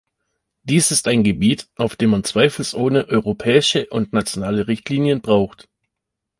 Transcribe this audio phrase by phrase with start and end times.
[0.63, 5.69] Dies ist ein Gebiet, auf dem man zweifelsohne europäische und nationale Richtlinien braucht.